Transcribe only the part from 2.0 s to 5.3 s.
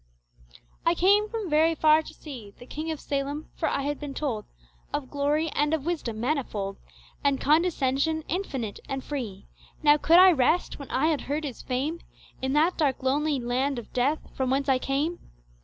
to see The King of Salem, for I had been told Of